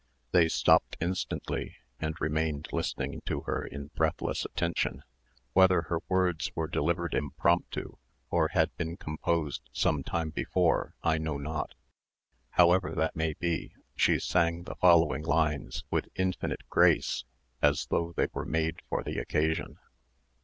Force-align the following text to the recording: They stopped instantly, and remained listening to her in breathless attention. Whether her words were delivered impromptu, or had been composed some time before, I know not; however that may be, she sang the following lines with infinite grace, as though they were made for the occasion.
They 0.31 0.49
stopped 0.49 0.97
instantly, 0.99 1.75
and 1.99 2.19
remained 2.19 2.69
listening 2.71 3.21
to 3.27 3.41
her 3.41 3.63
in 3.63 3.91
breathless 3.93 4.45
attention. 4.45 5.03
Whether 5.53 5.83
her 5.83 5.99
words 6.09 6.49
were 6.55 6.67
delivered 6.67 7.13
impromptu, 7.13 7.97
or 8.31 8.47
had 8.47 8.75
been 8.77 8.97
composed 8.97 9.61
some 9.71 10.03
time 10.03 10.31
before, 10.31 10.95
I 11.03 11.19
know 11.19 11.37
not; 11.37 11.75
however 12.49 12.95
that 12.95 13.15
may 13.15 13.33
be, 13.35 13.75
she 13.95 14.17
sang 14.17 14.63
the 14.63 14.73
following 14.73 15.21
lines 15.21 15.83
with 15.91 16.09
infinite 16.15 16.67
grace, 16.67 17.23
as 17.61 17.85
though 17.85 18.11
they 18.17 18.25
were 18.33 18.43
made 18.43 18.81
for 18.89 19.03
the 19.03 19.19
occasion. 19.19 19.77